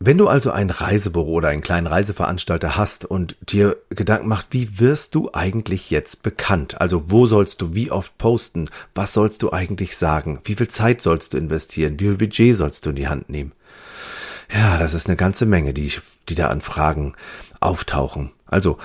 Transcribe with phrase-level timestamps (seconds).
[0.00, 4.78] Wenn du also ein Reisebüro oder einen kleinen Reiseveranstalter hast und dir Gedanken macht, wie
[4.78, 6.80] wirst du eigentlich jetzt bekannt?
[6.80, 8.70] Also wo sollst du wie oft posten?
[8.94, 10.38] Was sollst du eigentlich sagen?
[10.44, 11.98] Wie viel Zeit sollst du investieren?
[11.98, 13.50] Wie viel Budget sollst du in die Hand nehmen?
[14.54, 15.92] Ja, das ist eine ganze Menge, die,
[16.28, 17.14] die da an Fragen
[17.58, 18.30] auftauchen.
[18.46, 18.78] Also,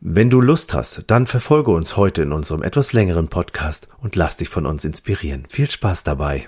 [0.00, 4.36] wenn du Lust hast, dann verfolge uns heute in unserem etwas längeren Podcast und lass
[4.36, 5.46] dich von uns inspirieren.
[5.48, 6.46] Viel Spaß dabei.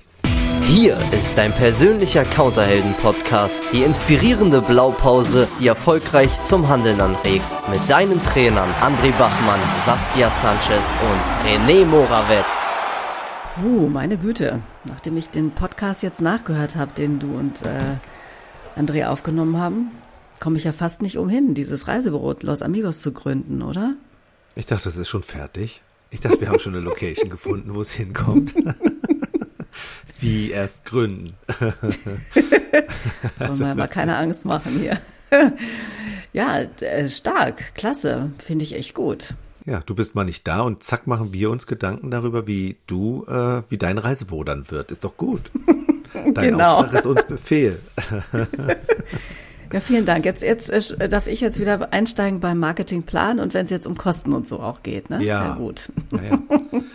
[0.66, 7.44] Hier ist dein persönlicher Counterhelden-Podcast, die inspirierende Blaupause, die erfolgreich zum Handeln anregt.
[7.70, 12.74] Mit deinen Trainern André Bachmann, Saskia Sanchez und René Morawetz.
[13.64, 14.60] Uh, meine Güte.
[14.84, 19.90] Nachdem ich den Podcast jetzt nachgehört habe, den du und äh, André aufgenommen haben,
[20.40, 23.94] komme ich ja fast nicht umhin, dieses Reisebüro Los Amigos zu gründen, oder?
[24.54, 25.82] Ich dachte, das ist schon fertig.
[26.10, 28.54] Ich dachte, wir haben schon eine Location gefunden, wo es hinkommt.
[30.20, 31.34] Wie erst gründen.
[31.58, 34.98] Jetzt wollen wir mal keine Angst machen hier.
[36.32, 39.34] ja, äh, stark, klasse, finde ich echt gut.
[39.66, 43.24] Ja, du bist mal nicht da und zack machen wir uns Gedanken darüber, wie du,
[43.28, 44.90] äh, wie dein Reisebüro dann wird.
[44.90, 45.42] Ist doch gut.
[46.12, 46.78] Dein genau.
[46.78, 47.78] Auftrag ist uns Befehl.
[49.72, 50.24] Ja, vielen Dank.
[50.24, 53.96] Jetzt, jetzt äh, darf ich jetzt wieder einsteigen beim Marketingplan und wenn es jetzt um
[53.96, 55.22] Kosten und so auch geht, ne?
[55.22, 55.44] Ja.
[55.44, 55.92] Sehr gut.
[56.10, 56.38] Naja.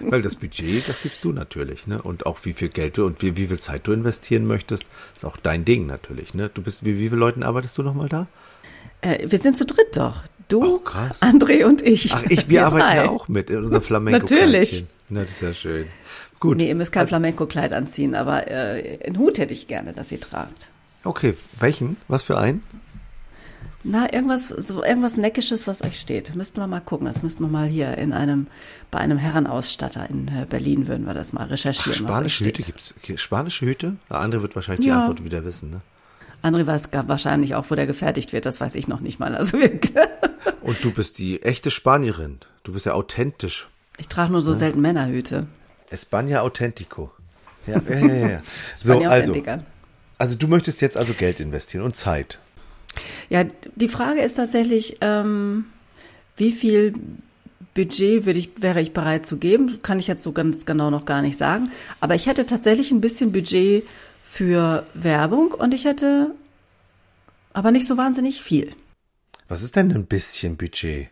[0.02, 2.02] Weil das Budget, das gibst du natürlich, ne?
[2.02, 4.84] Und auch wie viel Geld du und wie, wie viel Zeit du investieren möchtest,
[5.16, 6.50] ist auch dein Ding natürlich, ne?
[6.54, 8.28] Du bist, wie, wie viele Leuten arbeitest du nochmal da?
[9.02, 10.24] Äh, wir sind zu dritt doch.
[10.48, 11.22] Du, krass.
[11.22, 12.14] André und ich.
[12.14, 12.96] Ach, ich, wir, arbeiten drei.
[12.98, 14.86] ja auch mit in unser flamenco Natürlich.
[15.10, 15.88] Na, das ist ja schön.
[16.40, 16.58] Gut.
[16.58, 20.20] Nee, ihr müsst kein Flamenco-Kleid anziehen, aber äh, einen Hut hätte ich gerne, dass ihr
[20.20, 20.70] tragt.
[21.06, 21.98] Okay, welchen?
[22.08, 22.64] Was für einen?
[23.84, 26.36] Na, irgendwas, so irgendwas Neckisches, was euch steht.
[26.36, 27.06] Müssten wir mal gucken.
[27.06, 28.48] Das müssten wir mal hier in einem,
[28.90, 31.92] bei einem Herrenausstatter in äh, Berlin würden wir das mal Ach, recherchieren.
[31.92, 32.96] euch spanische Hüte gibt's.
[32.98, 33.98] Okay, spanische Hüte?
[34.10, 35.02] Andere wird wahrscheinlich die Ja.
[35.02, 35.82] Antwort wieder wissen, ne?
[36.42, 38.46] André weiß wahrscheinlich auch, wo der gefertigt wird.
[38.46, 39.36] Das weiß ich noch nicht mal.
[39.36, 39.80] Also wir,
[40.62, 42.40] Und du bist die echte Spanierin.
[42.64, 43.68] Du bist ja authentisch.
[44.00, 45.48] ich trage nur so selten Männerhüte.
[45.92, 47.12] España Authentico.
[47.68, 48.42] Ja, ja, ja, ja.
[48.76, 49.34] so, also.
[50.18, 52.40] Also du möchtest jetzt also Geld investieren und Zeit.
[53.30, 53.44] Ja,
[53.76, 55.66] die Frage ist tatsächlich, ähm,
[56.38, 56.94] wie viel
[57.74, 59.80] Budget würde ich, wäre ich bereit zu geben?
[59.82, 61.72] Kann ich jetzt so ganz genau noch gar nicht sagen.
[62.00, 63.84] Aber ich hätte tatsächlich ein bisschen Budget
[64.24, 66.32] für Werbung und ich hätte
[67.54, 68.72] aber nicht so wahnsinnig viel.
[69.48, 71.10] Was ist denn ein bisschen Budget?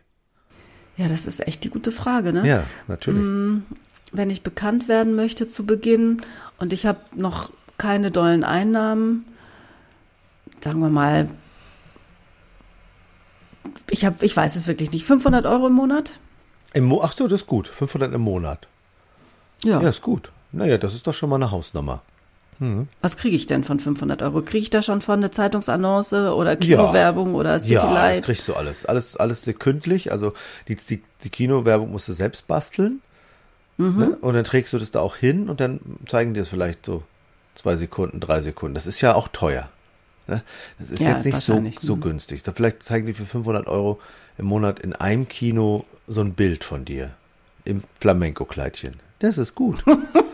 [0.97, 2.47] Ja, das ist echt die gute Frage, ne?
[2.47, 3.23] Ja, natürlich.
[4.11, 6.21] Wenn ich bekannt werden möchte zu Beginn
[6.59, 9.25] und ich habe noch keine dollen Einnahmen,
[10.61, 11.27] sagen wir mal,
[13.89, 16.19] ich habe, ich weiß es wirklich nicht, 500 Euro im Monat?
[16.73, 17.67] Im Mo Ach so, das ist gut.
[17.67, 18.67] 500 im Monat.
[19.63, 20.31] Ja, ist gut.
[20.51, 22.01] Naja, das ist doch schon mal eine Hausnummer.
[23.01, 24.41] Was kriege ich denn von 500 Euro?
[24.41, 28.23] Kriege ich da schon von eine Zeitungsannonce oder Kinowerbung oder Ja, das Citylight?
[28.23, 28.85] kriegst du alles.
[28.85, 30.11] Alles, alles sekündlich.
[30.11, 30.33] Also
[30.67, 33.01] die, die, die Kinowerbung musst du selbst basteln.
[33.77, 33.97] Mhm.
[33.97, 34.17] Ne?
[34.21, 37.03] Und dann trägst du das da auch hin und dann zeigen die es vielleicht so
[37.55, 38.75] zwei Sekunden, drei Sekunden.
[38.75, 39.69] Das ist ja auch teuer.
[40.27, 40.43] Ne?
[40.79, 42.01] Das ist Ja, jetzt nicht so, so mhm.
[42.01, 42.43] günstig.
[42.43, 43.99] Da vielleicht zeigen die für 500 Euro
[44.37, 47.11] im Monat in einem Kino so ein Bild von dir
[47.65, 48.95] im Flamenco-Kleidchen.
[49.19, 49.83] Das ist gut.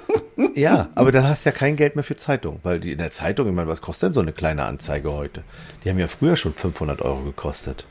[0.56, 3.12] ja, aber dann hast du ja kein Geld mehr für Zeitung, weil die in der
[3.12, 5.44] Zeitung, ich meine, was kostet denn so eine kleine Anzeige heute?
[5.84, 7.86] Die haben ja früher schon 500 Euro gekostet.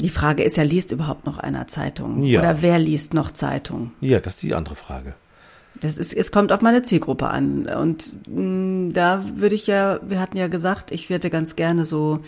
[0.00, 2.22] Die Frage ist ja, liest überhaupt noch einer Zeitung?
[2.24, 2.40] Ja.
[2.40, 3.92] Oder wer liest noch Zeitung?
[4.00, 5.14] Ja, das ist die andere Frage.
[5.80, 7.66] Das ist, es kommt auf meine Zielgruppe an.
[7.66, 12.20] Und mh, da würde ich ja, wir hatten ja gesagt, ich hätte ganz gerne so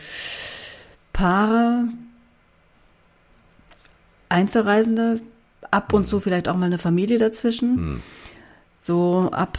[1.12, 1.84] Paare,
[4.28, 5.20] Einzelreisende,
[5.70, 7.76] ab und zu vielleicht auch mal eine Familie dazwischen.
[8.78, 9.58] So ab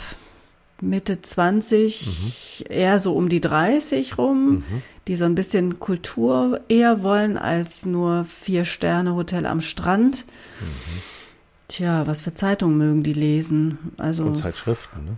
[0.82, 4.64] Mitte 20, eher so um die 30 rum,
[5.08, 10.26] die so ein bisschen Kultur eher wollen als nur vier Sterne Hotel am Strand.
[11.68, 13.78] Tja, was für Zeitungen mögen die lesen?
[13.98, 15.18] Also Und Zeitschriften, ne?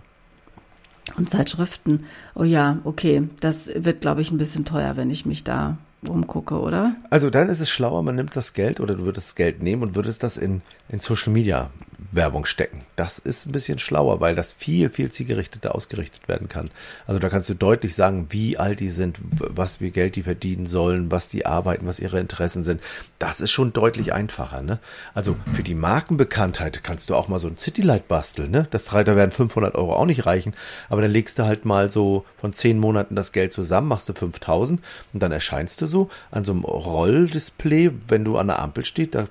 [1.16, 2.04] und Zeitschriften.
[2.34, 6.60] Oh ja, okay, das wird, glaube ich, ein bisschen teuer, wenn ich mich da umgucke,
[6.60, 6.94] oder?
[7.10, 9.82] Also dann ist es schlauer, man nimmt das Geld oder du würdest das Geld nehmen
[9.82, 11.70] und würdest das in, in Social Media
[12.10, 12.82] Werbung stecken.
[12.96, 16.70] Das ist ein bisschen schlauer, weil das viel, viel zielgerichteter ausgerichtet werden kann.
[17.06, 20.66] Also da kannst du deutlich sagen, wie alt die sind, was wie Geld die verdienen
[20.66, 22.80] sollen, was die arbeiten, was ihre Interessen sind.
[23.18, 24.62] Das ist schon deutlich einfacher.
[24.62, 24.78] Ne?
[25.14, 28.50] Also für die Markenbekanntheit kannst du auch mal so ein Citylight basteln.
[28.50, 28.66] Ne?
[28.70, 30.54] Das, da werden 500 Euro auch nicht reichen,
[30.88, 34.14] aber dann legst du halt mal so von zehn Monaten das Geld zusammen, machst du
[34.14, 34.80] 5000
[35.12, 39.14] und dann erscheinst du so an so einem Rolldisplay, wenn du an der Ampel stehst,
[39.14, 39.28] da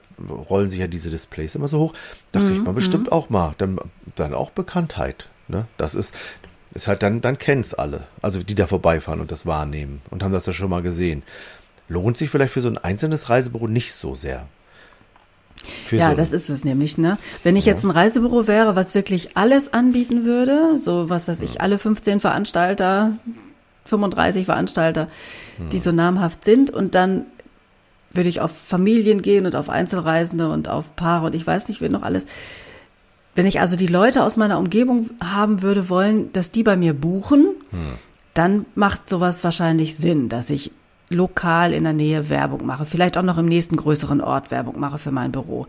[0.49, 1.93] rollen sich ja diese Displays immer so hoch,
[2.31, 3.79] da kriegt man bestimmt auch mal dann,
[4.15, 5.29] dann auch Bekanntheit.
[5.47, 5.65] Ne?
[5.77, 6.13] Das ist,
[6.73, 8.03] Ist halt dann, dann kennt's alle.
[8.21, 11.23] Also die da vorbeifahren und das wahrnehmen und haben das ja schon mal gesehen.
[11.89, 14.47] Lohnt sich vielleicht für so ein einzelnes Reisebüro nicht so sehr.
[15.85, 17.17] Für ja, so das ist es nämlich, ne?
[17.43, 17.73] Wenn ich ja.
[17.73, 22.19] jetzt ein Reisebüro wäre, was wirklich alles anbieten würde, so was weiß ich, alle 15
[22.19, 23.13] Veranstalter,
[23.85, 25.07] 35 Veranstalter,
[25.57, 25.69] hm.
[25.69, 27.25] die so namhaft sind und dann
[28.11, 31.81] würde ich auf Familien gehen und auf Einzelreisende und auf Paare und ich weiß nicht,
[31.81, 32.25] wen noch alles.
[33.35, 36.93] Wenn ich also die Leute aus meiner Umgebung haben würde wollen, dass die bei mir
[36.93, 37.93] buchen, hm.
[38.33, 40.71] dann macht sowas wahrscheinlich Sinn, dass ich
[41.09, 44.97] lokal in der Nähe Werbung mache, vielleicht auch noch im nächsten größeren Ort Werbung mache
[44.97, 45.67] für mein Büro.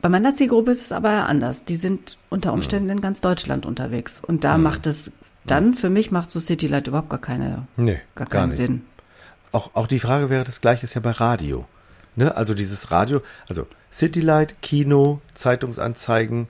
[0.00, 1.64] Bei meiner Zielgruppe ist es aber anders.
[1.64, 4.20] Die sind unter Umständen in ganz Deutschland unterwegs.
[4.26, 4.62] Und da hm.
[4.62, 5.12] macht es
[5.44, 8.82] dann, für mich macht so Citylight überhaupt gar keine, nee, gar keinen gar Sinn.
[9.52, 11.66] Auch, auch die Frage wäre das gleiche ist ja bei Radio.
[12.16, 12.36] Ne?
[12.36, 16.48] Also dieses Radio, also Citylight, Kino, Zeitungsanzeigen,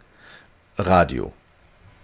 [0.78, 1.32] Radio.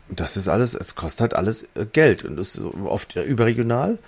[0.08, 3.98] Das ist alles, es kostet halt alles äh, Geld und ist oft überregional.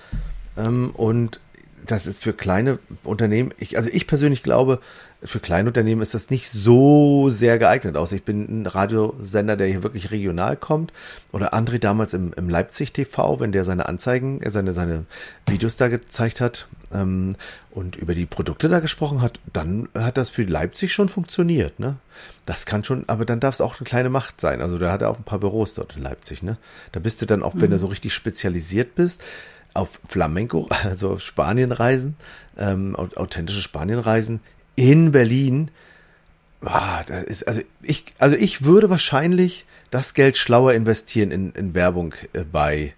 [0.56, 1.40] Ähm, und
[1.87, 4.81] das ist für kleine Unternehmen, ich, also ich persönlich glaube,
[5.22, 8.12] für kleine Unternehmen ist das nicht so sehr geeignet aus.
[8.12, 10.93] Ich bin ein Radiosender, der hier wirklich regional kommt.
[11.31, 15.05] Oder André damals im, im Leipzig TV, wenn der seine Anzeigen, äh, seine, seine
[15.46, 17.37] Videos da gezeigt hat ähm,
[17.70, 21.78] und über die Produkte da gesprochen hat, dann hat das für Leipzig schon funktioniert.
[21.81, 21.96] Ne?
[22.46, 24.62] Das kann schon, aber dann darf es auch eine kleine Macht sein.
[24.62, 26.43] Also da hat er auch ein paar Büros dort in Leipzig.
[26.43, 26.56] Ne?
[26.93, 27.61] Da bist du dann auch, mhm.
[27.61, 29.23] wenn du so richtig spezialisiert bist,
[29.75, 32.16] auf Flamenco, also auf Spanienreisen,
[32.56, 34.40] ähm, authentische Spanienreisen
[34.76, 35.70] in Berlin.
[36.62, 42.14] Ah, ist, also ich, also ich würde wahrscheinlich das Geld schlauer investieren in, in Werbung
[42.32, 42.94] äh, bei,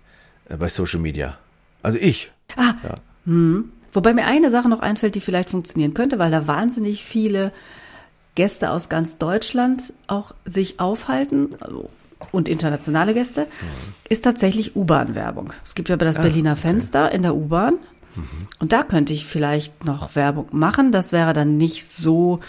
[0.48, 1.38] äh, bei Social Media.
[1.82, 2.30] Also ich.
[2.56, 2.94] Ah, ja.
[3.26, 3.72] hm.
[3.92, 7.52] Wobei mir eine Sache noch einfällt, die vielleicht funktionieren könnte, weil da wahnsinnig viele
[8.34, 11.90] Gäste aus ganz Deutschland auch sich aufhalten, also
[12.30, 13.94] und internationale Gäste, mhm.
[14.08, 15.52] ist tatsächlich U-Bahn-Werbung.
[15.64, 16.60] Es gibt ja das ah, Berliner okay.
[16.60, 17.75] Fenster in der U-Bahn.
[18.59, 20.93] Und da könnte ich vielleicht noch Werbung machen.
[20.93, 22.41] Das wäre dann nicht so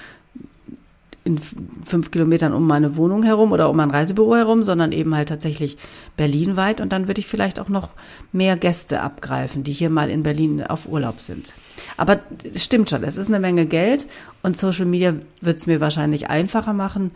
[1.25, 1.39] in
[1.85, 5.77] fünf Kilometern um meine Wohnung herum oder um mein Reisebüro herum, sondern eben halt tatsächlich
[6.17, 6.81] berlinweit.
[6.81, 7.89] Und dann würde ich vielleicht auch noch
[8.33, 11.53] mehr Gäste abgreifen, die hier mal in Berlin auf Urlaub sind.
[11.95, 12.19] Aber
[12.53, 14.05] es stimmt schon, es ist eine Menge Geld
[14.41, 17.11] und Social Media wird es mir wahrscheinlich einfacher machen,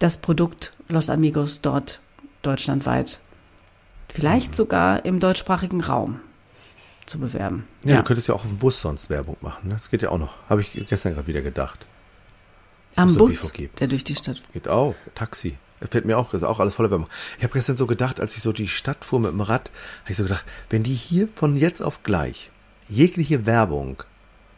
[0.00, 2.00] das Produkt Los Amigos dort
[2.42, 3.20] deutschlandweit,
[4.08, 6.18] vielleicht sogar im deutschsprachigen Raum
[7.06, 7.66] zu bewerben.
[7.84, 9.68] Ja, ja, du könntest ja auch auf dem Bus sonst Werbung machen.
[9.68, 9.74] Ne?
[9.74, 10.34] Das geht ja auch noch.
[10.48, 11.86] Habe ich gestern gerade wieder gedacht.
[12.96, 14.42] Am Bus, der durch die Stadt.
[14.52, 14.94] Geht auch.
[15.14, 15.56] Taxi.
[15.90, 17.08] Fällt mir auch, das ist auch alles voller Werbung.
[17.36, 19.70] Ich habe gestern so gedacht, als ich so die Stadt fuhr mit dem Rad,
[20.02, 22.50] habe ich so gedacht, wenn die hier von jetzt auf gleich
[22.88, 24.02] jegliche Werbung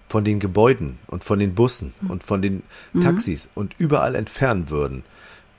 [0.08, 2.10] von den Gebäuden und von den Bussen mhm.
[2.10, 2.62] und von den
[2.92, 3.00] mhm.
[3.00, 3.50] Taxis mhm.
[3.54, 5.04] und überall entfernen würden,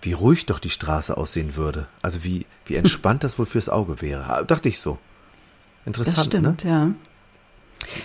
[0.01, 1.87] wie ruhig doch die Straße aussehen würde.
[2.01, 4.45] Also wie, wie entspannt das wohl fürs Auge wäre.
[4.45, 4.99] Dachte ich so.
[5.87, 6.69] Interessant, das stimmt, ne?
[6.69, 6.91] ja.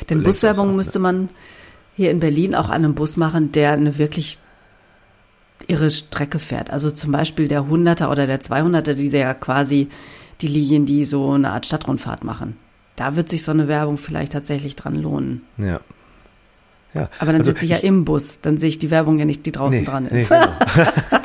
[0.09, 0.75] Denn Buswerbung ne?
[0.75, 1.29] müsste man
[1.97, 4.39] hier in Berlin auch an einem Bus machen, der eine wirklich
[5.67, 6.71] irre Strecke fährt.
[6.71, 9.89] Also zum Beispiel der 100er oder der 200er, die ja quasi
[10.41, 12.57] die Linien, die so eine Art Stadtrundfahrt machen.
[12.97, 15.43] Da wird sich so eine Werbung vielleicht tatsächlich dran lohnen.
[15.59, 15.81] Ja.
[16.95, 17.09] Ja.
[17.19, 19.47] Aber dann also sitze ich ja im Bus, dann sehe ich die Werbung ja nicht,
[19.47, 20.31] die draußen nee, dran ist.
[20.31, 20.91] Nee, genau.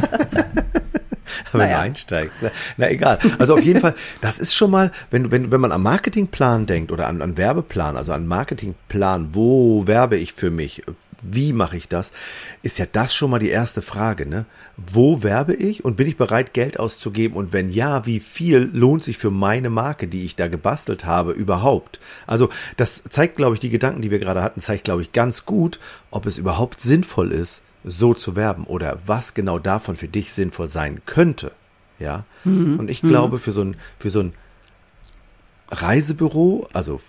[1.66, 1.80] naja.
[1.82, 2.38] einsteigst.
[2.78, 3.20] Na egal.
[3.40, 6.92] Also auf jeden Fall, das ist schon mal, wenn, wenn, wenn man am Marketingplan denkt
[6.92, 10.84] oder an, an Werbeplan, also an Marketingplan, wo werbe ich für mich?
[11.22, 12.12] Wie mache ich das?
[12.62, 14.46] Ist ja das schon mal die erste Frage, ne?
[14.78, 17.36] Wo werbe ich und bin ich bereit, Geld auszugeben?
[17.36, 21.32] Und wenn ja, wie viel lohnt sich für meine Marke, die ich da gebastelt habe,
[21.32, 22.00] überhaupt?
[22.28, 25.46] Also, das zeigt, glaube ich, die Gedanken, die wir gerade hatten, zeigt, glaube ich, ganz
[25.46, 25.80] gut,
[26.12, 30.68] ob es überhaupt sinnvoll ist, so zu werben oder was genau davon für dich sinnvoll
[30.68, 31.52] sein könnte.
[32.00, 32.26] Ja.
[32.44, 32.80] Mhm.
[32.80, 34.34] Und ich glaube, für so ein, für so ein
[35.70, 37.02] Reisebüro, also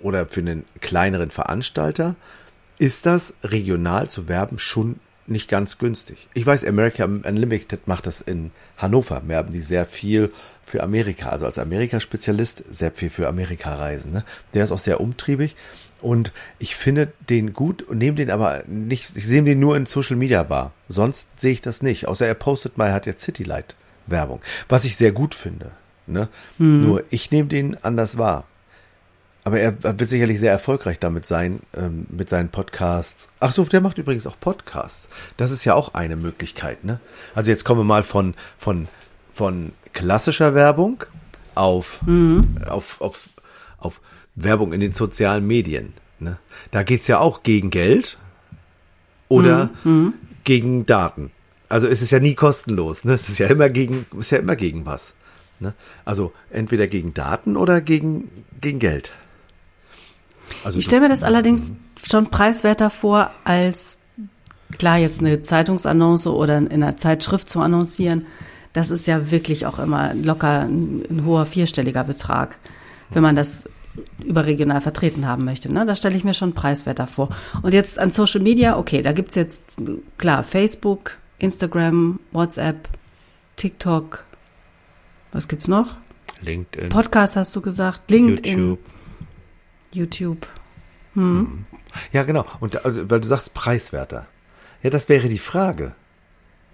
[0.00, 2.16] oder für einen kleineren Veranstalter,
[2.78, 6.28] ist das regional zu werben schon nicht ganz günstig.
[6.34, 10.32] Ich weiß, America Unlimited macht das in Hannover, werben die sehr viel
[10.64, 14.12] für Amerika, also als Amerika-Spezialist sehr viel für Amerika reisen.
[14.12, 14.24] Ne?
[14.54, 15.54] Der ist auch sehr umtriebig
[16.02, 19.86] und ich finde den gut und nehme den aber nicht, ich sehe den nur in
[19.86, 20.72] Social Media wahr.
[20.88, 22.08] Sonst sehe ich das nicht.
[22.08, 23.74] Außer er postet mal, er hat jetzt Citylight
[24.06, 24.40] Werbung.
[24.68, 25.70] Was ich sehr gut finde.
[26.06, 26.28] Ne?
[26.58, 26.86] Hm.
[26.86, 28.44] Nur ich nehme den anders wahr.
[29.44, 33.28] Aber er wird sicherlich sehr erfolgreich damit sein, ähm, mit seinen Podcasts.
[33.40, 35.08] Ach so, der macht übrigens auch Podcasts.
[35.36, 37.00] Das ist ja auch eine Möglichkeit, ne?
[37.34, 38.86] Also jetzt kommen wir mal von, von,
[39.32, 41.04] von klassischer Werbung
[41.56, 42.58] auf, mhm.
[42.68, 43.28] auf, auf,
[43.78, 44.00] auf
[44.34, 45.94] Werbung in den sozialen Medien.
[46.18, 46.38] Ne?
[46.70, 48.18] Da geht's ja auch gegen Geld
[49.28, 49.92] oder mhm.
[49.92, 50.12] mhm.
[50.44, 51.30] gegen Daten.
[51.68, 53.04] Also es ist ja nie kostenlos.
[53.04, 53.14] Ne?
[53.14, 55.14] Es ist ja immer gegen, ist ja immer gegen was.
[55.58, 55.74] Ne?
[56.04, 59.12] Also entweder gegen Daten oder gegen, gegen Geld.
[60.64, 61.72] Also ich stelle mir das allerdings
[62.08, 63.98] schon preiswerter vor, als
[64.78, 68.26] klar jetzt eine Zeitungsannonce oder in einer Zeitschrift zu annoncieren.
[68.72, 72.58] Das ist ja wirklich auch immer locker ein, ein hoher vierstelliger Betrag,
[73.10, 73.68] wenn man das
[74.24, 75.72] überregional vertreten haben möchte.
[75.72, 75.84] Ne?
[75.86, 77.28] Da stelle ich mir schon preiswerter vor.
[77.62, 79.62] Und jetzt an Social Media, okay, da gibt's jetzt
[80.18, 82.88] klar Facebook, Instagram, WhatsApp,
[83.56, 84.24] TikTok,
[85.32, 85.96] was gibt's noch?
[86.40, 86.88] LinkedIn.
[86.88, 88.58] Podcast hast du gesagt, LinkedIn.
[88.58, 88.78] YouTube.
[89.92, 90.46] YouTube.
[91.14, 91.64] Hm.
[92.12, 92.44] Ja, genau.
[92.60, 94.26] Und also, weil du sagst preiswerter.
[94.82, 95.94] Ja, das wäre die Frage.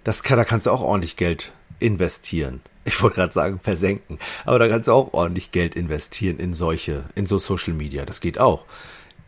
[0.03, 2.61] Das kann, da kannst du auch ordentlich Geld investieren.
[2.85, 4.19] Ich wollte gerade sagen, versenken.
[4.45, 8.05] Aber da kannst du auch ordentlich Geld investieren in solche, in so Social Media.
[8.05, 8.65] Das geht auch.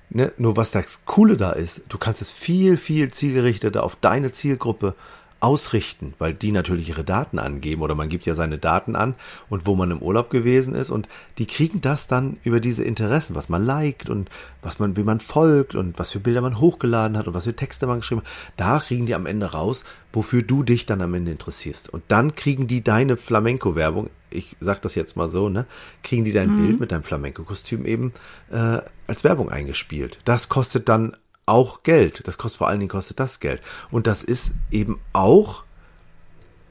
[0.10, 0.32] Ne?
[0.38, 4.96] Nur was das Coole da ist, du kannst es viel, viel zielgerichteter auf deine Zielgruppe
[5.42, 9.16] ausrichten, weil die natürlich ihre Daten angeben oder man gibt ja seine Daten an
[9.50, 13.36] und wo man im Urlaub gewesen ist und die kriegen das dann über diese Interessen,
[13.36, 14.30] was man liked und
[14.62, 17.56] was man, wie man folgt und was für Bilder man hochgeladen hat und was für
[17.56, 18.30] Texte man geschrieben hat.
[18.56, 19.84] Da kriegen die am Ende raus,
[20.14, 21.90] wofür du dich dann am Ende interessierst.
[21.90, 25.66] Und dann kriegen die deine Flamenco-Werbung, ich sag das jetzt mal so, ne,
[26.04, 26.68] kriegen die dein mhm.
[26.68, 28.14] Bild mit deinem Flamenco-Kostüm eben
[28.52, 30.20] äh, als Werbung eingespielt.
[30.24, 32.28] Das kostet dann auch Geld.
[32.28, 33.62] Das kostet vor allen Dingen kostet das Geld.
[33.90, 35.64] Und das ist eben auch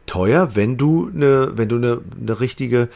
[0.07, 2.89] teuer, wenn du eine, wenn du eine, eine richtige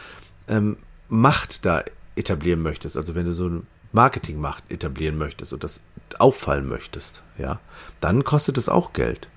[0.49, 0.77] ähm,
[1.09, 1.85] Macht da
[2.17, 2.97] etablieren möchtest.
[2.97, 3.63] Also wenn du so eine
[3.93, 5.81] Marketingmacht etablieren möchtest und das
[6.19, 7.61] auffallen möchtest, ja,
[8.01, 9.29] dann kostet es auch Geld.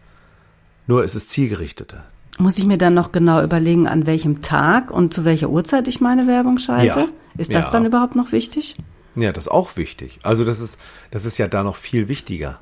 [0.88, 2.04] Nur ist es zielgerichteter.
[2.40, 6.02] Muss ich mir dann noch genau überlegen, an welchem Tag und zu welcher Uhrzeit ich
[6.02, 7.00] meine Werbung schalte?
[7.00, 7.06] Ja.
[7.38, 7.72] Ist das ja.
[7.72, 8.76] dann überhaupt noch wichtig?
[9.18, 10.20] Ja, das ist auch wichtig.
[10.24, 10.78] Also das ist,
[11.12, 12.60] das ist ja da noch viel wichtiger.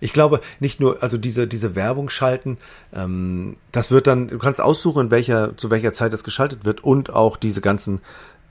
[0.00, 2.58] Ich glaube, nicht nur, also diese, diese Werbung schalten,
[2.94, 6.84] ähm, das wird dann, du kannst aussuchen, in welcher, zu welcher Zeit das geschaltet wird
[6.84, 8.00] und auch diese ganzen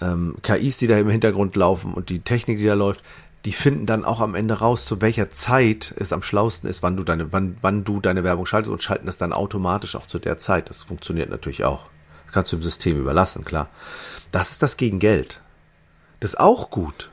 [0.01, 3.01] ähm, KIs, die da im Hintergrund laufen und die Technik, die da läuft,
[3.46, 6.98] die finden dann auch am Ende raus, zu welcher Zeit es am schlausten ist, wann
[6.98, 10.20] du deine, wann, wann du deine Werbung schaltest und schalten das dann automatisch auch zu
[10.20, 10.70] der Zeit.
[10.70, 11.86] Das funktioniert natürlich auch.
[12.25, 13.70] Das kannst du im System überlassen, klar.
[14.32, 15.41] Das ist das gegen Geld.
[16.20, 17.10] Das ist auch gut.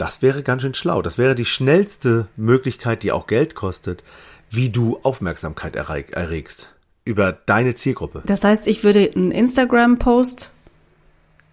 [0.00, 1.02] Das wäre ganz schön schlau.
[1.02, 4.02] Das wäre die schnellste Möglichkeit, die auch Geld kostet,
[4.50, 6.72] wie du Aufmerksamkeit erregst
[7.04, 8.22] über deine Zielgruppe.
[8.24, 10.50] Das heißt, ich würde einen Instagram-Post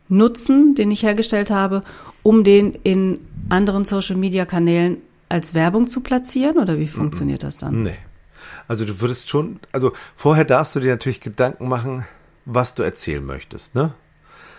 [0.07, 1.83] nutzen, den ich hergestellt habe,
[2.23, 6.57] um den in anderen Social-Media-Kanälen als Werbung zu platzieren?
[6.57, 7.83] Oder wie funktioniert das dann?
[7.83, 7.97] Nee.
[8.69, 12.05] Also du würdest schon, also vorher darfst du dir natürlich Gedanken machen,
[12.45, 13.93] was du erzählen möchtest, ne?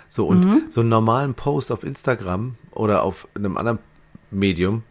[0.09, 0.63] So, und mhm.
[0.71, 3.79] so einen normalen Post auf Instagram oder auf einem anderen
[4.31, 4.83] Medium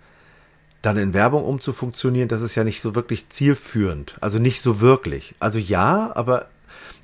[0.82, 4.16] dann in Werbung umzufunktionieren, das ist ja nicht so wirklich zielführend.
[4.22, 5.34] Also nicht so wirklich.
[5.40, 6.48] Also ja, aber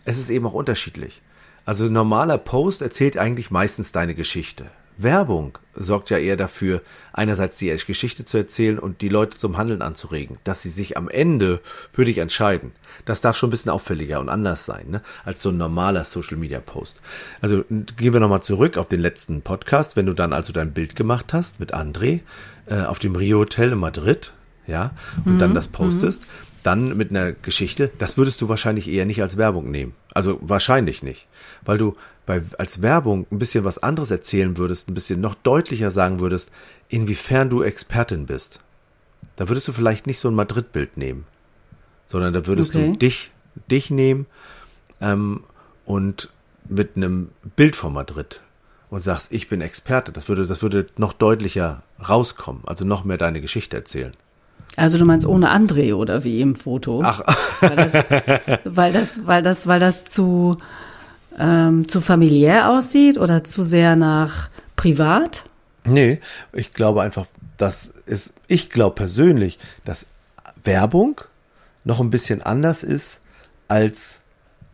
[0.05, 1.21] es ist eben auch unterschiedlich.
[1.65, 4.65] Also normaler Post erzählt eigentlich meistens deine Geschichte.
[4.97, 6.81] Werbung sorgt ja eher dafür,
[7.13, 11.09] einerseits die Geschichte zu erzählen und die Leute zum Handeln anzuregen, dass sie sich am
[11.09, 12.71] Ende für dich entscheiden.
[13.05, 15.01] Das darf schon ein bisschen auffälliger und anders sein, ne?
[15.25, 17.01] als so ein normaler Social Media Post.
[17.41, 20.95] Also gehen wir nochmal zurück auf den letzten Podcast, wenn du dann also dein Bild
[20.95, 22.21] gemacht hast mit André
[22.67, 24.31] äh, auf dem Rio Hotel in Madrid,
[24.67, 24.91] ja,
[25.25, 25.39] und mhm.
[25.39, 26.27] dann das postest, mhm.
[26.63, 29.93] dann mit einer Geschichte, das würdest du wahrscheinlich eher nicht als Werbung nehmen.
[30.13, 31.27] Also wahrscheinlich nicht,
[31.63, 35.91] weil du bei, als Werbung ein bisschen was anderes erzählen würdest, ein bisschen noch deutlicher
[35.91, 36.51] sagen würdest,
[36.89, 38.59] inwiefern du Expertin bist.
[39.35, 41.25] Da würdest du vielleicht nicht so ein Madrid-Bild nehmen,
[42.07, 42.91] sondern da würdest okay.
[42.91, 43.31] du dich,
[43.69, 44.25] dich nehmen
[45.01, 45.43] ähm,
[45.85, 46.29] und
[46.69, 48.41] mit einem Bild von Madrid
[48.89, 50.11] und sagst, ich bin Experte.
[50.11, 54.13] Das würde, das würde noch deutlicher rauskommen, also noch mehr deine Geschichte erzählen.
[54.75, 57.01] Also du meinst ohne André oder wie im Foto?
[57.03, 57.21] Ach.
[57.61, 57.93] Weil das,
[58.63, 60.57] weil das, weil das, weil das zu
[61.37, 65.45] ähm, zu familiär aussieht oder zu sehr nach privat?
[65.85, 66.19] Nee,
[66.53, 67.25] ich glaube einfach,
[67.57, 70.05] das ist, ich glaube persönlich, dass
[70.63, 71.21] Werbung
[71.83, 73.19] noch ein bisschen anders ist
[73.67, 74.19] als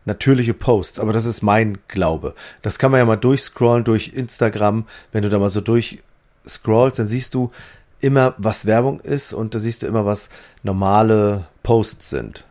[0.04, 2.34] natürliche Posts, aber das ist mein Glaube.
[2.62, 4.86] Das kann man ja mal durchscrollen durch Instagram.
[5.12, 7.50] Wenn du da mal so durchscrollst, dann siehst du
[8.00, 10.30] immer, was Werbung ist und da siehst du immer, was
[10.62, 12.44] normale Posts sind.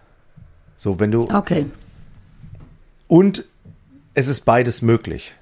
[0.77, 1.21] So, wenn du.
[1.21, 1.65] Okay.
[3.07, 3.45] Und
[4.13, 5.33] es ist beides möglich.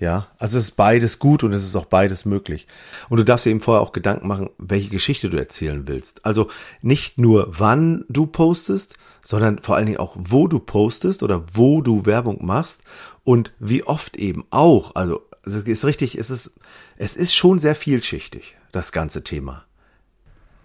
[0.00, 2.66] Ja, also es ist beides gut und es ist auch beides möglich.
[3.10, 6.24] Und du darfst dir eben vorher auch Gedanken machen, welche Geschichte du erzählen willst.
[6.24, 6.48] Also
[6.80, 11.82] nicht nur wann du postest, sondern vor allen Dingen auch wo du postest oder wo
[11.82, 12.80] du Werbung machst
[13.24, 14.94] und wie oft eben auch.
[14.94, 16.52] Also es ist richtig, es ist,
[16.96, 19.64] es ist schon sehr vielschichtig, das ganze Thema.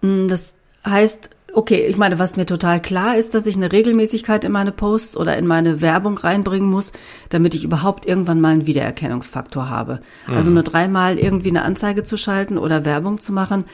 [0.02, 0.54] Mm, das
[0.86, 4.72] heißt, okay, ich meine, was mir total klar ist, dass ich eine Regelmäßigkeit in meine
[4.72, 6.92] Posts oder in meine Werbung reinbringen muss,
[7.30, 10.00] damit ich überhaupt irgendwann mal einen Wiedererkennungsfaktor habe.
[10.26, 13.64] Also nur dreimal irgendwie eine Anzeige zu schalten oder Werbung zu machen,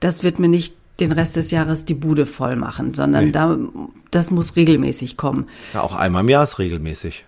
[0.00, 3.30] das wird mir nicht den Rest des Jahres die Bude voll machen, sondern Nee.
[3.30, 3.56] da,
[4.10, 5.46] das muss regelmäßig kommen.
[5.72, 7.24] Ja, auch einmal im Jahr ist regelmäßig.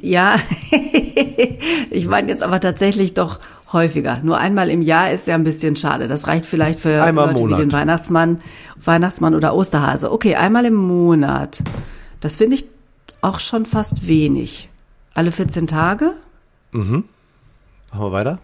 [0.00, 0.36] Ja,
[1.90, 3.40] ich meine jetzt aber tatsächlich doch
[3.72, 4.20] häufiger.
[4.22, 6.08] Nur einmal im Jahr ist ja ein bisschen schade.
[6.08, 7.58] Das reicht vielleicht für Einmal Leute Monat.
[7.58, 8.40] wie den Weihnachtsmann,
[8.82, 10.10] Weihnachtsmann oder Osterhase.
[10.12, 11.62] Okay, einmal im Monat.
[12.20, 12.64] Das finde ich
[13.20, 14.68] auch schon fast wenig.
[15.14, 16.12] Alle 14 Tage?
[16.72, 17.04] Machen
[17.92, 18.38] wir weiter?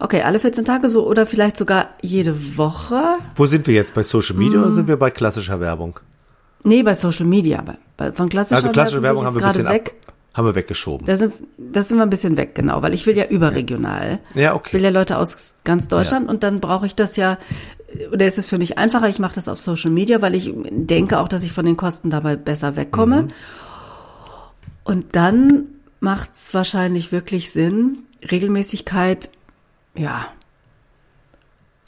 [0.00, 3.02] Okay, alle 14 Tage so oder vielleicht sogar jede Woche.
[3.34, 3.94] Wo sind wir jetzt?
[3.94, 4.64] Bei Social Media Mhm.
[4.64, 5.98] oder sind wir bei klassischer Werbung?
[6.62, 7.62] Nee, bei Social Media.
[7.62, 9.94] Bei, bei, von klassischer Also klassische Werbung haben bin wir ein bisschen gerade weg.
[10.06, 10.07] ab,
[10.38, 11.04] haben wir weggeschoben.
[11.06, 14.20] Da sind, das sind wir ein bisschen weg, genau, weil ich will ja überregional.
[14.34, 14.68] Ja, okay.
[14.68, 17.38] Ich will ja Leute aus ganz Deutschland und dann brauche ich das ja,
[18.12, 21.18] oder ist es für mich einfacher, ich mache das auf Social Media, weil ich denke
[21.18, 23.22] auch, dass ich von den Kosten dabei besser wegkomme.
[23.22, 23.28] Mhm.
[24.84, 25.64] Und dann
[26.00, 27.98] macht es wahrscheinlich wirklich Sinn,
[28.30, 29.30] Regelmäßigkeit,
[29.94, 30.28] ja.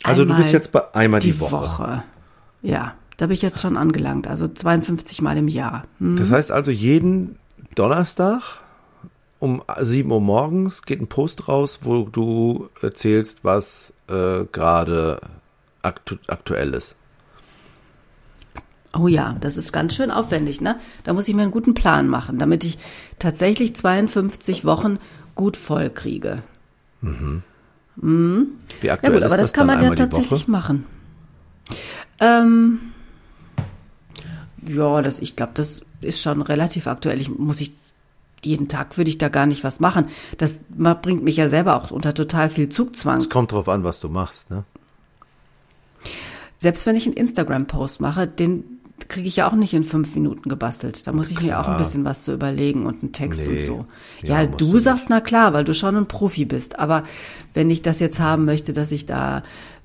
[0.02, 1.52] Also du bist jetzt bei einmal die, die Woche.
[1.52, 2.02] Woche.
[2.62, 5.84] Ja, da bin ich jetzt schon angelangt, also 52 Mal im Jahr.
[5.98, 6.16] Hm.
[6.16, 7.36] Das heißt also, jeden
[7.74, 8.42] Donnerstag
[9.38, 15.20] um 7 Uhr morgens geht ein Post raus, wo du erzählst, was äh, gerade
[15.82, 16.96] aktu aktuell ist.
[18.98, 20.78] Oh ja, das ist ganz schön aufwendig, ne?
[21.04, 22.78] Da muss ich mir einen guten Plan machen, damit ich
[23.18, 24.98] tatsächlich 52 Wochen
[25.36, 26.42] gut voll kriege.
[28.80, 30.50] Wie Ja aktuell gut, ist aber das, das kann man ja tatsächlich Woche?
[30.50, 30.86] machen.
[32.18, 32.78] Ähm,
[34.66, 37.20] ja, das, ich glaube, das ist schon relativ aktuell.
[37.20, 37.72] Ich muss ich
[38.42, 40.06] jeden Tag würde ich da gar nicht was machen.
[40.38, 40.60] Das
[41.02, 43.20] bringt mich ja selber auch unter total viel Zugzwang.
[43.20, 44.50] Es kommt drauf an, was du machst.
[44.50, 44.64] Ne?
[46.58, 48.64] Selbst wenn ich einen Instagram-Post mache, den
[49.08, 51.06] kriege ich ja auch nicht in fünf Minuten gebastelt.
[51.06, 51.78] Da muss ich mir auch ein Klar.
[51.78, 53.64] bisschen was zu überlegen und einen Text und Nee.
[53.66, 53.86] so.
[54.22, 56.78] Ja, Ja, du du sagst, na klar, weil du schon ein Profi bist.
[56.78, 57.04] Aber
[57.54, 59.42] wenn ich das jetzt haben möchte, dass ich da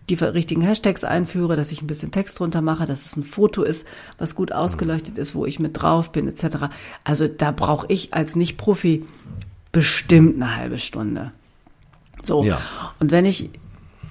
[0.09, 3.63] die richtigen Hashtags einführe, dass ich ein bisschen Text drunter mache, dass es ein Foto
[3.63, 3.87] ist,
[4.17, 6.67] was gut ausgeleuchtet ist, wo ich mit drauf bin, etc.
[7.03, 9.05] Also da brauche ich als Nicht-Profi
[9.71, 11.31] bestimmt eine halbe Stunde.
[12.23, 12.43] So.
[12.43, 12.61] Ja.
[12.99, 13.49] Und wenn ich,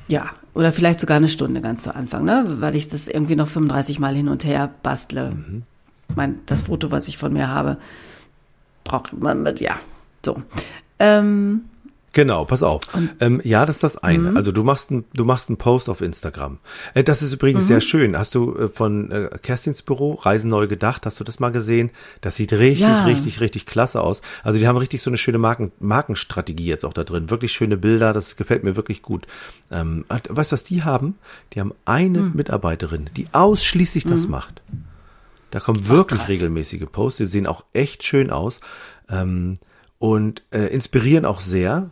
[0.08, 2.56] ja, oder vielleicht sogar eine Stunde ganz zu Anfang, ne?
[2.60, 5.36] Weil ich das irgendwie noch 35 Mal hin und her bastle.
[6.14, 7.78] Mein, das Foto, was ich von mir habe,
[8.84, 9.78] braucht man mit, ja,
[10.24, 10.42] so.
[10.98, 11.62] Ähm,
[12.14, 12.80] Genau, pass auf.
[13.20, 14.30] Ähm, ja, das ist das eine.
[14.30, 14.36] Mhm.
[14.36, 16.58] Also du machst ein, du machst einen Post auf Instagram.
[16.94, 17.68] Äh, das ist übrigens Mhm.
[17.68, 18.16] sehr schön.
[18.16, 21.04] Hast du äh, von äh, Kerstins Büro Reisen neu gedacht?
[21.06, 21.90] Hast du das mal gesehen?
[22.22, 23.04] Das sieht richtig, Ja.
[23.04, 24.22] richtig, richtig klasse aus.
[24.42, 27.30] Also die haben richtig so eine schöne Marken, Markenstrategie jetzt auch da drin.
[27.30, 28.12] Wirklich schöne Bilder.
[28.12, 29.26] Das gefällt mir wirklich gut.
[29.70, 31.18] Ähm, äh, weißt du, was die haben?
[31.52, 32.32] Die haben eine Mhm.
[32.34, 34.62] Mitarbeiterin, die ausschließlich das macht.
[35.50, 36.28] Da kommen wirklich krass.
[36.28, 37.18] regelmäßige Posts.
[37.18, 38.60] Die sehen auch echt schön aus
[39.08, 39.58] ähm,
[39.98, 41.90] und äh, inspirieren auch sehr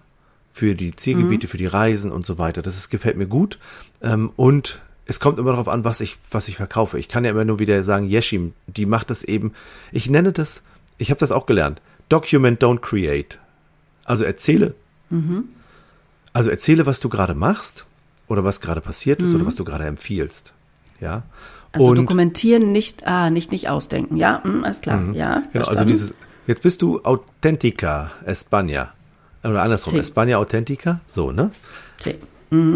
[0.53, 2.63] für die Zielgebiete, für die Reisen und so weiter.
[2.63, 3.59] Das ist, gefällt mir gut.
[4.03, 6.99] Ähm, und es kommt immer darauf an, was ich, was ich verkaufe.
[6.99, 9.53] Ich kann ja immer nur wieder sagen, Yeshim, die macht das eben.
[9.91, 10.63] Ich nenne das,
[10.99, 11.81] ich habe das auch gelernt.
[12.09, 13.39] Document, don't create.
[14.05, 14.75] Also erzähle.
[16.33, 17.87] Also erzähle, was du gerade machst
[18.29, 20.53] oder was gerade passiert ist oder was du gerade empfiehlst.
[21.01, 21.25] Ja.
[21.73, 24.17] also und dokumentieren, nicht, ah, nicht, nicht ausdenken.
[24.17, 25.13] Ja, hm, alles klar.
[25.15, 26.15] Ja, Genau, also dieses,
[26.47, 28.89] jetzt bist du Authentica España.
[29.45, 30.01] Oder andersrum, Sí.
[30.01, 31.51] España Authentica, so, ne?
[31.99, 32.15] Tja.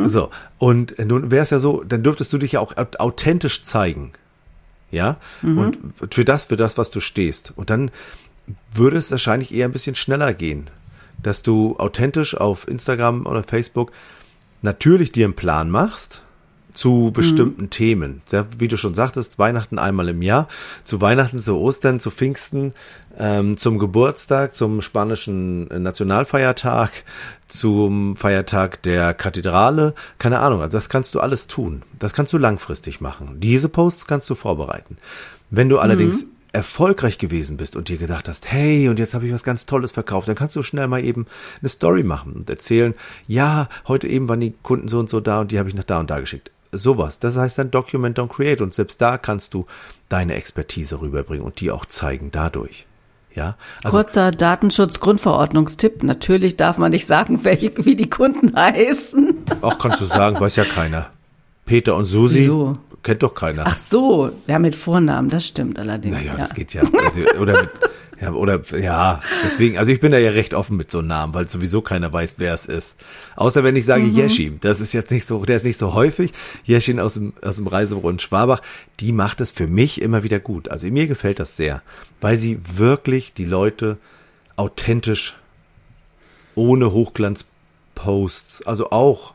[0.07, 3.63] So, und nun wäre es ja so, dann dürftest du dich ja auch au- authentisch
[3.63, 4.13] zeigen.
[4.91, 5.19] Ja?
[5.43, 5.77] Und
[6.11, 7.53] für das, für das, was du stehst.
[7.57, 7.91] Und dann
[8.73, 10.71] würde es wahrscheinlich eher ein bisschen schneller gehen,
[11.23, 13.93] dass du authentisch auf Instagram oder Facebook
[14.63, 16.23] natürlich dir einen Plan machst
[16.77, 18.23] zu bestimmten Themen.
[18.31, 20.47] Ja, wie du schon sagtest, Weihnachten einmal im Jahr,
[20.85, 22.75] zu Weihnachten, zu Ostern, zu Pfingsten,
[23.19, 27.05] ähm, zum Geburtstag, zum spanischen äh, Nationalfeiertag,
[27.49, 31.83] zum Feiertag der Kathedrale, keine Ahnung, also das kannst du alles tun.
[31.99, 33.41] Das kannst du langfristig machen.
[33.41, 34.99] Diese Posts kannst du vorbereiten.
[35.51, 39.33] Wenn du allerdings erfolgreich gewesen bist und dir gedacht hast, hey, und jetzt habe ich
[39.33, 41.27] was ganz Tolles verkauft, dann kannst du schnell mal eben
[41.61, 42.95] eine Story machen und erzählen,
[43.27, 45.85] ja, heute eben waren die Kunden so und so da und die habe ich nach
[45.85, 46.51] da und da geschickt.
[46.73, 47.19] Sowas.
[47.19, 49.67] Das heißt dann Document Don't Create und selbst da kannst du
[50.09, 52.87] deine Expertise rüberbringen und die auch zeigen dadurch.
[53.35, 56.03] Ja, also Kurzer Datenschutz-Grundverordnungstipp.
[56.03, 59.45] Natürlich darf man nicht sagen, welche, wie die Kunden heißen.
[59.61, 61.11] auch kannst du sagen, weiß ja keiner.
[61.67, 62.79] Peter und Susi Wieso?
[63.03, 63.65] kennt doch keiner.
[63.67, 66.17] Ach so, ja, mit Vornamen, das stimmt allerdings.
[66.17, 66.39] naja, ja.
[66.39, 66.83] das geht ja.
[66.83, 67.71] Also, oder mit
[68.21, 71.49] Ja, oder ja, deswegen, also ich bin da ja recht offen mit so Namen, weil
[71.49, 72.97] sowieso keiner weiß, wer es ist.
[73.37, 74.17] Außer wenn ich sage mhm.
[74.17, 74.59] Yeshim.
[74.61, 76.33] Das ist jetzt nicht so, der ist nicht so häufig.
[76.67, 78.63] Yeshim aus dem, aus dem Reisebüro in Schwabach,
[79.01, 80.71] die macht es für mich immer wieder gut.
[80.71, 81.83] Also mir gefällt das sehr,
[82.21, 83.99] weil sie wirklich die Leute
[84.57, 85.37] authentisch
[86.55, 89.35] ohne Hochglanzposts, also auch,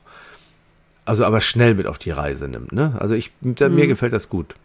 [1.06, 2.72] also aber schnell mit auf die Reise nimmt.
[2.72, 2.96] Ne?
[2.98, 3.56] Also ich, mhm.
[3.76, 4.56] mir gefällt das gut.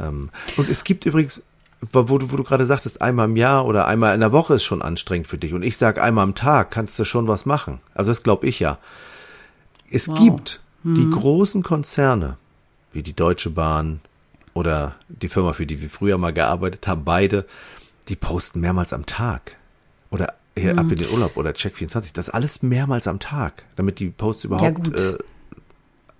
[0.00, 1.42] Ähm, und es gibt übrigens
[1.90, 4.64] wo du, wo du gerade sagtest, einmal im Jahr oder einmal in der Woche ist
[4.64, 5.52] schon anstrengend für dich.
[5.52, 7.80] Und ich sag einmal am Tag kannst du schon was machen.
[7.94, 8.78] Also das glaube ich ja.
[9.90, 10.18] Es wow.
[10.18, 10.94] gibt hm.
[10.94, 12.36] die großen Konzerne,
[12.92, 14.00] wie die Deutsche Bahn
[14.54, 17.46] oder die Firma, für die wir früher mal gearbeitet haben, beide,
[18.08, 19.56] die posten mehrmals am Tag.
[20.10, 20.78] Oder hier hm.
[20.78, 22.14] ab in den Urlaub oder Check24.
[22.14, 25.18] Das alles mehrmals am Tag, damit die Posts überhaupt ja, äh,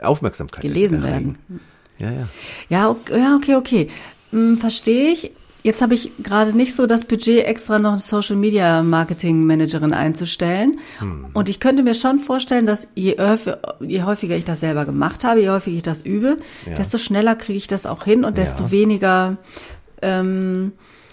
[0.02, 1.38] Aufmerksamkeit gelesen werden.
[1.98, 2.28] Ja, ja.
[2.68, 3.90] Ja, okay, ja, okay, okay.
[4.30, 5.30] Hm, Verstehe ich.
[5.62, 9.94] Jetzt habe ich gerade nicht so das Budget, extra noch eine Social Media Marketing Managerin
[9.94, 10.80] einzustellen.
[10.98, 11.26] Hm.
[11.32, 13.16] Und ich könnte mir schon vorstellen, dass je,
[13.80, 16.74] je, häufiger ich das selber gemacht habe, je häufiger ich das übe, ja.
[16.74, 18.70] desto schneller kriege ich das auch hin und desto ja.
[18.72, 19.36] weniger
[20.02, 20.72] ähm,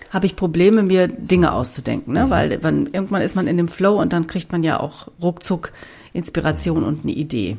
[0.10, 2.14] habe ich Probleme, mir Dinge auszudenken.
[2.14, 2.26] Ne?
[2.26, 2.30] Mhm.
[2.32, 5.72] Weil wenn, irgendwann ist man in dem Flow und dann kriegt man ja auch ruckzuck
[6.12, 7.58] Inspiration und eine Idee.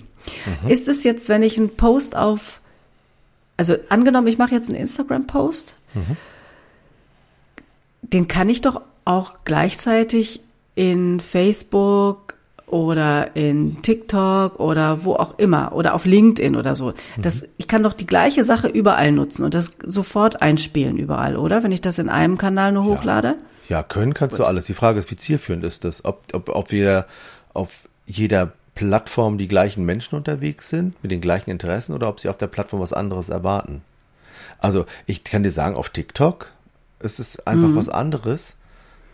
[0.65, 0.69] Mhm.
[0.69, 2.61] Ist es jetzt, wenn ich einen Post auf,
[3.57, 6.17] also angenommen, ich mache jetzt einen Instagram-Post, mhm
[8.13, 10.41] den kann ich doch auch gleichzeitig
[10.75, 12.35] in Facebook
[12.67, 16.95] oder in TikTok oder wo auch immer oder auf LinkedIn oder so.
[17.19, 21.63] Das, ich kann doch die gleiche Sache überall nutzen und das sofort einspielen überall, oder?
[21.63, 23.37] Wenn ich das in einem Kanal nur hochlade?
[23.69, 24.41] Ja, ja können kannst Gut.
[24.41, 24.65] du alles.
[24.67, 26.05] Die Frage ist, wie zielführend ist das?
[26.05, 27.07] Ob, ob auf jeder,
[27.53, 32.29] auf jeder Plattform die gleichen Menschen unterwegs sind, mit den gleichen Interessen oder ob sie
[32.29, 33.83] auf der Plattform was anderes erwarten.
[34.59, 36.53] Also ich kann dir sagen, auf TikTok
[37.01, 37.77] es ist einfach mhm.
[37.77, 38.57] was anderes.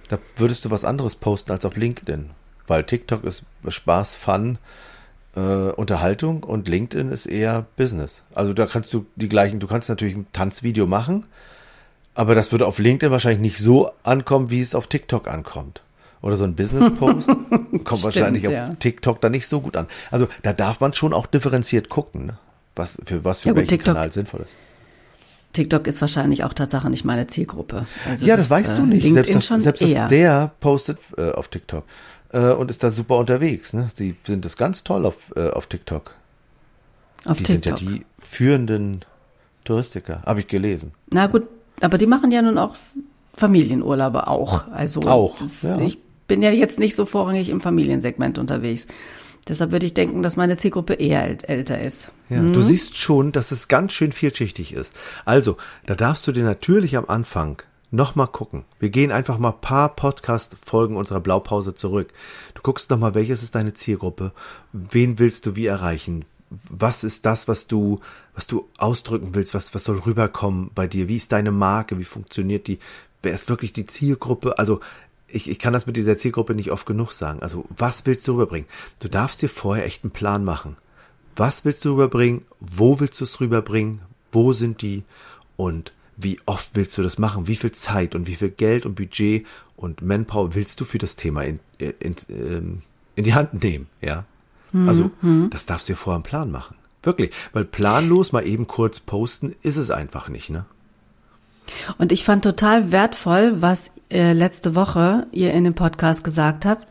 [0.09, 2.31] Da würdest du was anderes posten als auf LinkedIn.
[2.66, 4.59] Weil TikTok ist Spaß, Fun,
[5.37, 8.25] äh, Unterhaltung und LinkedIn ist eher Business.
[8.35, 11.27] Also da kannst du die gleichen, du kannst natürlich ein Tanzvideo machen,
[12.14, 15.83] aber das würde auf LinkedIn wahrscheinlich nicht so ankommen, wie es auf TikTok ankommt.
[16.22, 18.64] Oder so ein Business-Post kommt Stimmt, wahrscheinlich ja.
[18.64, 19.87] auf TikTok da nicht so gut an.
[20.11, 22.38] Also da darf man schon auch differenziert gucken, ne?
[22.75, 24.55] was für was für ja, welchen TikTok, Kanal sinnvoll ist.
[25.57, 27.87] TikTok ist wahrscheinlich auch Tatsache nicht meine Zielgruppe.
[28.07, 29.03] Also ja, das, das weißt du äh, nicht.
[29.03, 31.85] LinkedIn selbst das, selbst das der postet äh, auf TikTok
[32.33, 33.73] äh, und ist da super unterwegs.
[33.73, 33.88] Ne?
[33.99, 36.14] Die sind das ganz toll auf, äh, auf TikTok.
[37.25, 37.79] Auf die TikTok.
[37.79, 39.05] sind ja die führenden
[39.64, 40.92] Touristiker, habe ich gelesen.
[41.11, 41.45] Na gut,
[41.81, 42.77] aber die machen ja nun auch
[43.35, 44.69] Familienurlaube auch.
[44.71, 45.38] Also auch.
[45.38, 45.79] Das, ja.
[45.81, 48.87] Ich bin ja jetzt nicht so vorrangig im Familiensegment unterwegs.
[49.49, 52.11] Deshalb würde ich denken, dass meine Zielgruppe eher älter ist.
[52.29, 52.53] Ja, mhm.
[52.53, 54.93] du siehst schon, dass es ganz schön vielschichtig ist.
[55.25, 55.57] Also,
[55.87, 58.65] da darfst du dir natürlich am Anfang nochmal gucken.
[58.81, 62.13] Wir gehen einfach mal paar Podcast-Folgen unserer Blaupause zurück.
[62.55, 64.33] Du guckst nochmal, welches ist deine Zielgruppe?
[64.73, 66.25] Wen willst du wie erreichen?
[66.51, 68.01] Was ist das, was du,
[68.35, 69.55] was du ausdrücken willst?
[69.55, 71.09] Was, was soll rüberkommen bei dir?
[71.09, 71.99] Wie ist deine Marke?
[71.99, 72.79] Wie funktioniert die?
[73.23, 74.59] Wer ist wirklich die Zielgruppe?
[74.59, 74.81] Also,
[75.29, 77.43] ich, ich kann das mit dieser Zielgruppe nicht oft genug sagen.
[77.43, 78.69] Also, was willst du rüberbringen?
[79.01, 80.77] Du darfst dir vorher echt einen Plan machen.
[81.35, 82.43] Was willst du rüberbringen?
[82.61, 84.01] Wo willst du es rüberbringen?
[84.33, 85.03] Wo sind die?
[85.57, 87.47] Und wie oft willst du das machen?
[87.47, 91.17] Wie viel Zeit und wie viel Geld und Budget und Manpower willst du für das
[91.17, 92.83] Thema in, in, in, ähm,
[93.17, 93.89] in die Hand nehmen?
[94.01, 94.25] Ja.
[94.87, 95.49] Also, mhm.
[95.51, 96.77] das darfst du dir vorher einen Plan machen.
[97.03, 97.31] Wirklich.
[97.53, 100.67] Weil planlos mal eben kurz posten ist es einfach nicht, ne?
[101.99, 106.87] Und ich fand total wertvoll, was äh, letzte Woche ihr in dem Podcast gesagt habt.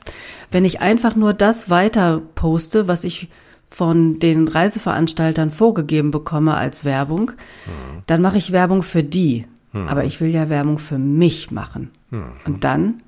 [0.52, 3.30] Wenn ich einfach nur das weiter poste, was ich
[3.68, 7.32] von den Reiseveranstaltern vorgegeben bekomme als Werbung,
[7.66, 8.04] mhm.
[8.06, 9.46] dann mache ich Werbung für die.
[9.74, 9.88] Mhm.
[9.88, 11.92] Aber ich will ja Werbung für mich machen.
[12.10, 12.32] Mhm.
[12.46, 13.02] Und dann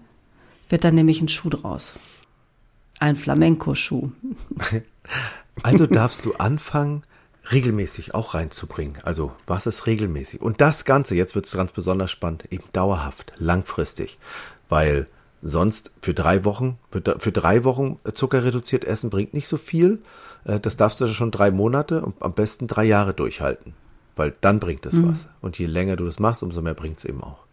[0.70, 1.94] wird dann nämlich ein Schuh draus.
[3.00, 4.12] Ein Flamenco-Schuh.
[5.64, 7.02] Also darfst du anfangen,
[7.52, 8.98] regelmäßig auch reinzubringen.
[9.04, 10.42] Also was ist regelmäßig?
[10.42, 14.18] Und das Ganze, jetzt wird es ganz besonders spannend, eben dauerhaft, langfristig,
[14.70, 15.08] weil
[15.42, 20.02] sonst für drei Wochen, für, drei Wochen Zucker reduziert essen bringt nicht so viel.
[20.46, 23.74] Äh, das darfst du schon drei Monate und am besten drei Jahre durchhalten,
[24.16, 25.12] weil dann bringt es mhm.
[25.12, 25.28] was.
[25.42, 27.46] Und je länger du das machst, umso mehr bringt es eben auch.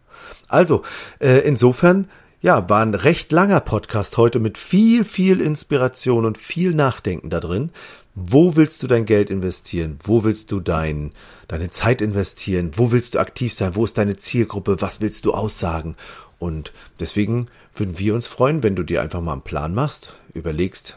[0.49, 0.83] Also,
[1.19, 2.09] äh, insofern,
[2.41, 7.41] ja, war ein recht langer Podcast heute mit viel, viel Inspiration und viel Nachdenken da
[7.41, 7.71] drin.
[8.15, 9.99] Wo willst du dein Geld investieren?
[10.03, 11.11] Wo willst du dein,
[11.49, 12.71] deine Zeit investieren?
[12.77, 13.75] Wo willst du aktiv sein?
[13.75, 14.81] Wo ist deine Zielgruppe?
[14.81, 15.97] Was willst du aussagen?
[16.39, 20.97] Und deswegen würden wir uns freuen, wenn du dir einfach mal einen Plan machst, überlegst,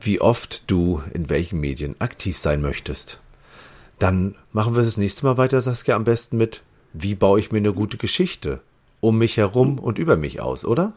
[0.00, 3.20] wie oft du in welchen Medien aktiv sein möchtest.
[3.98, 6.62] Dann machen wir das nächste Mal weiter, Saskia, am besten mit,
[6.94, 8.60] wie baue ich mir eine gute Geschichte
[9.00, 10.92] um mich herum und über mich aus, oder?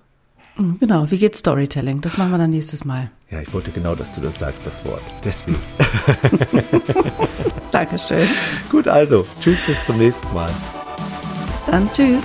[0.57, 2.01] Mhm, Genau, wie geht Storytelling?
[2.01, 3.09] Das machen wir dann nächstes Mal.
[3.31, 5.01] Ja, ich wollte genau, dass du das sagst, das Wort.
[5.23, 5.57] Deswegen.
[7.71, 8.27] Dankeschön.
[8.69, 10.49] Gut, also, tschüss, bis zum nächsten Mal.
[10.49, 12.23] Bis dann, tschüss.